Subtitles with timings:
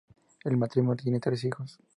[0.43, 1.77] El matrimonio tiene tres hijos.